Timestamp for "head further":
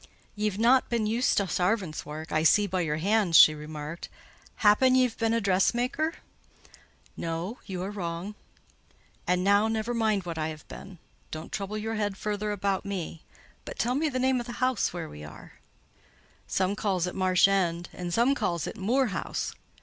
11.93-12.49